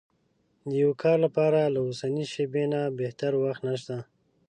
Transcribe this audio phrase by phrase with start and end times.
[0.69, 3.95] د يوه کار لپاره له اوسنۍ شېبې نه بهتر وخت نشته.